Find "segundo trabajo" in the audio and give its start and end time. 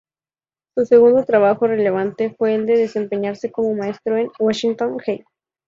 0.85-1.67